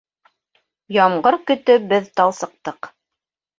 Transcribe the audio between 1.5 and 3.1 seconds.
көтөп беҙ талсыҡтыҡ.